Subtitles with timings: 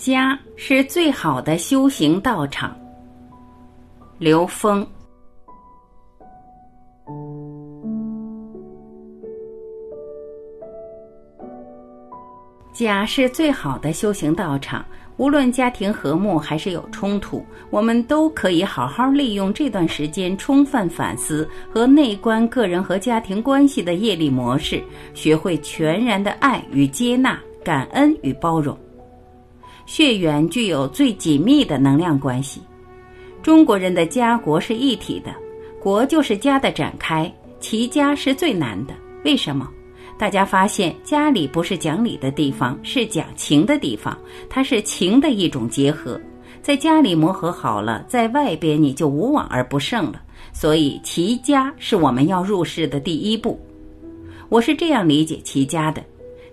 [0.00, 2.74] 家是最好的修行道场。
[4.16, 4.86] 刘峰，
[12.72, 14.82] 家是最好的修行道场。
[15.18, 24.82] 无论家庭和睦还是有冲突，我们都可以好好利用这段时间，充分反思和内观个人和家庭关系的业力模式，
[25.12, 28.74] 学会全然的爱与接纳、感恩与包容。
[29.90, 32.60] 血缘具有最紧密的能量关系。
[33.42, 35.34] 中国人的家国是一体的，
[35.80, 38.94] 国就是家的展开，齐家是最难的。
[39.24, 39.68] 为什么？
[40.16, 44.16] 大家发现家里不是讲理的地方，是讲情的地方，
[44.48, 46.20] 它是情的一种结合。
[46.62, 50.22] 在家里磨合好了，在外边你就无往而不胜了。
[50.52, 53.58] 所以齐家是我们要入世的第一步。
[54.50, 56.00] 我是这样理解齐家的：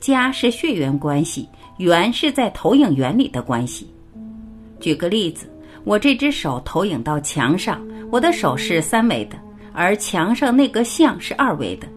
[0.00, 1.46] 家是血缘关系。
[1.80, 3.88] 圆是在投影原理的关系。
[4.78, 5.50] 举个例子，
[5.84, 9.38] 我这只手投影到墙上，我的手是三维的，
[9.72, 11.88] 而墙上那个像是二维的。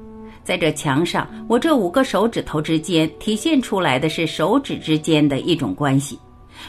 [0.42, 6.18] 在这墙上，我这五个手指头之间体现出来的是手指之间的一种关系。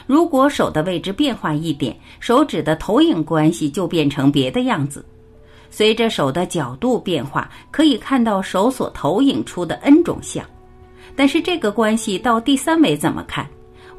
[0.05, 5.05] 如果手的位置变化一点，手指的投影关系就变成别的样子。
[5.69, 10.45] 随着手的角度变化，可以看到手所投影出的 N 种像。
[11.15, 13.47] 但是这个关系到第三维怎么看？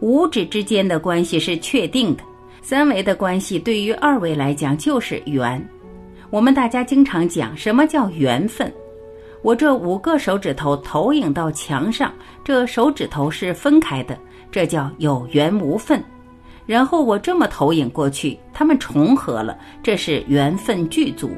[0.01, 2.23] 五指之间的关系是确定的，
[2.61, 5.67] 三维的关系对于二维来讲就是缘。
[6.29, 8.71] 我们大家经常讲什么叫缘分？
[9.43, 12.13] 我这五个手指头投影到墙上，
[12.45, 14.19] 这手指头是分开的，
[14.51, 16.03] 这叫有缘无分。
[16.67, 21.31] 然后我这么投影过去，它们重合了，这是缘分具足。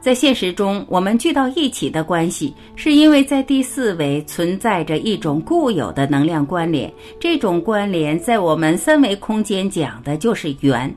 [0.00, 6.90] 在现实中，我们聚到一起的关系，是因为在第四维存在着一种固有的能量关联。
[7.20, 10.92] 这种关联在我们三维空间讲的就是缘。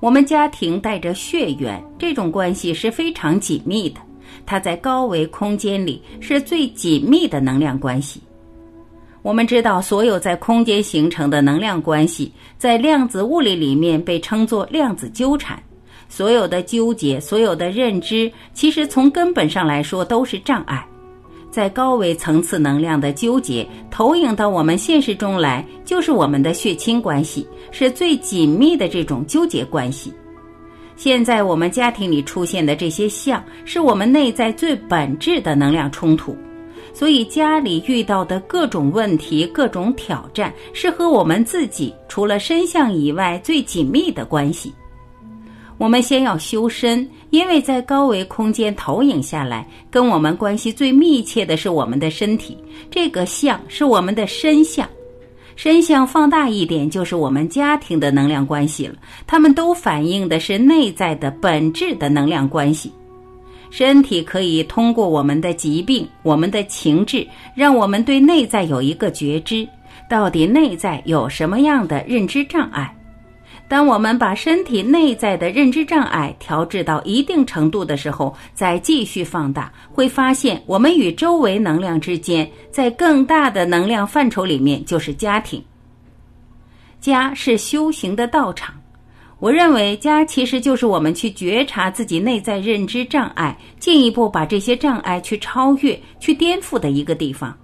[0.00, 4.00] 我们家庭带着血缘，这种关系是非常紧密的。
[4.44, 8.20] 它在高维空间里是最紧密的能量关系。
[9.22, 15.58] 我们知道，所有在空间形成的能量关系，在量子物理里面被称作量子纠缠。
[16.08, 20.86] 所有的纠结，所有的认知，其实从根本上来说都是障碍。
[21.50, 30.12] 在高维层次能量的纠结投影到我们现实中来，就是我们的血亲关系，是最紧密的这种纠结关系。
[30.96, 36.36] 现在我们家庭里出现的这些相，是我们内在最本质的能量冲突。
[36.92, 44.72] 所以家里遇到的各种问题、各种挑战，是和我们自己除了身相以外最紧密的关系。
[45.78, 52.56] 我们先要修身，因为在高维空间投影下来，跟我们关系最密切的是我们的身体。
[52.90, 54.88] 这个相是我们的身相，
[55.54, 58.94] 身相放大一点就是我们家庭的能量关系了。
[59.26, 62.90] 它们都反映的是内在的本质的能量关系。
[63.68, 69.68] 身体可以通过我们的疾病、我们的情志，让我们对内在有一个觉知，
[70.08, 72.95] 到底内在有什么样的认知障碍。
[73.68, 85.62] 当我们把身体内在的认知障碍调制到一定程度的时候，再继续放大，会发现我们与周围能量之间，在更大的能量范畴里面就是家庭。
[87.00, 88.74] 家是修行的道场，
[89.38, 97.56] 我认为家其实就是我们去觉察自己内在认知障碍，进一步把这些障碍去超越、去颠覆的一个地方。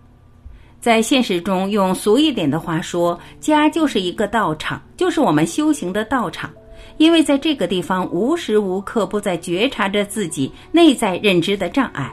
[0.83, 6.51] 在现实中，用俗一点的话说，家就是一个道场，就是我们修行的道场。
[6.97, 12.13] 因为在这个地方，无时无刻不在觉察着自己内在认知的障碍。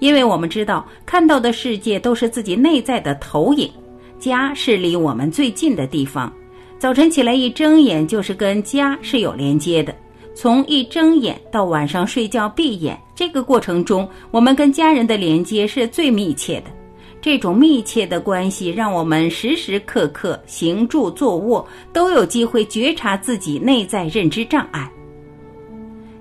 [0.00, 3.70] 因为我们知道，看到的世界都是自己内在的投影。
[4.18, 6.32] 家是离我们最近的地方。
[6.80, 9.94] 早晨起来一睁眼，就是跟家是有连接的。
[10.34, 16.79] 从一睁眼到晚上睡觉闭眼，这个过程中，我们跟家人的连接是最密切的。
[17.20, 24.90] 这种密切的关系，让我们时时刻刻行住坐卧都有机会觉察自己内在认知障碍。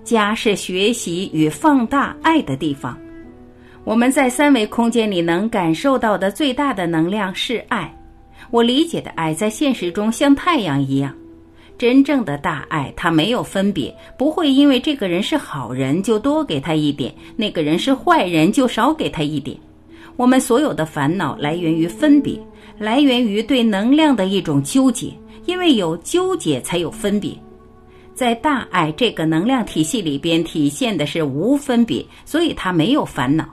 [0.03, 2.97] 家是学习与放大爱的地方。
[3.85, 7.95] 我们在三维空间里能感受到的最大的能量是爱。
[8.51, 11.13] 我理解的爱，在现实中像太阳一样，
[11.77, 19.57] 真正的大爱，它没有分别，不会因为这个人是好人就多给他一点，那个人是坏人就少给他一点。
[20.19, 22.38] 我们所有的烦恼来源于分别，
[22.77, 25.13] 来源于对能量的一种纠结，
[25.45, 27.31] 因为有纠结才有分别。
[28.13, 33.48] 在大爱这个能量体系里边，体现的是无分别，所以它没有烦恼。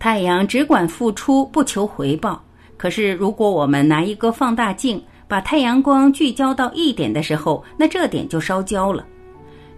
[0.00, 2.42] 太阳只管付出，不求回报。
[2.76, 9.06] 可是如果我们拿一个放大镜，把太阳光聚焦到一点的时候，那这点就烧焦了。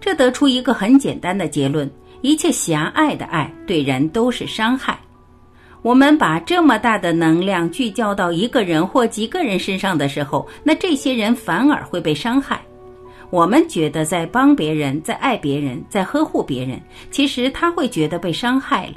[0.01, 1.91] 这得出一个很简单的结论：
[2.23, 4.99] 一切狭隘的爱对人都是伤害。
[5.87, 12.61] 我们把这么大的能量聚焦到一个人或几个人身上的时候，那这些人反而会被伤害。
[13.31, 16.81] 我们觉得在帮别人，在爱别人，在呵护别人，
[17.13, 18.95] 其实他会觉得被伤害了。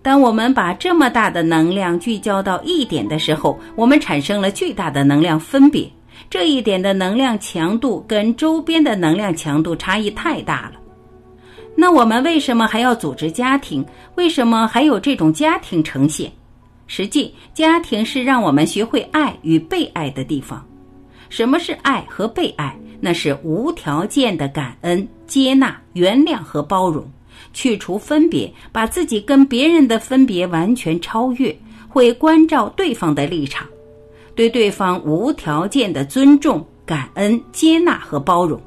[0.00, 5.86] 当我们把这么大的能量聚焦到一点的时候，我们产生了巨大的能量分别。
[6.30, 10.80] 这一点的能量强度跟周边的能量强度差异太大了。
[11.76, 13.84] 那我们为什么还要组织家庭？
[14.14, 16.32] 为什么还有这种家庭呈现？
[16.86, 20.66] 实际，家庭是让我们学会爱与被爱的地方。
[21.28, 22.74] 什么是爱和被爱？
[22.98, 27.04] 那是无条件的感恩、接纳、原谅和包容，
[27.52, 31.54] 去除分别，把自己跟别人的分别完全超越，
[31.88, 33.66] 会关照对方的立场，
[34.34, 38.58] 对对方无条件的尊重、感恩、接纳和包容。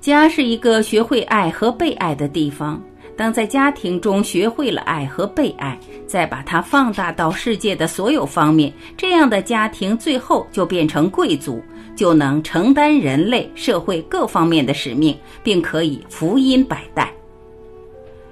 [0.00, 2.82] 家是一个学会爱和被爱的地方。
[3.16, 11.62] 当在家庭中学会了爱和被爱，再把它放大到世界的所有方面，这样的家庭最后就变成贵族，
[11.94, 17.12] 就能承担人类社会各方面的使命，并可以福音百代。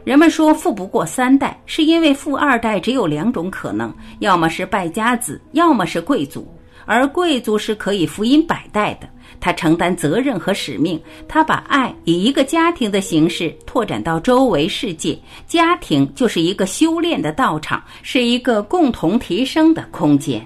[0.05, 6.49] 人们说富不过三代，是因为富二代只有两种可能：要么是败家子，要么是贵族。
[6.87, 9.07] 而贵族是可以福音百代的。
[9.41, 15.19] 他承担责任和使命，他把爱以一个家庭的形式拓展到周围世界。
[15.47, 20.45] 家庭就是一个修炼的道场，是一个共同提升的空间。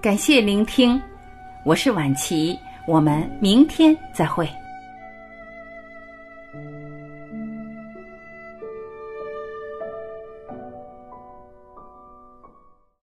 [0.00, 1.00] 感谢聆听，
[1.64, 4.48] 我是婉琪，我们明天再会。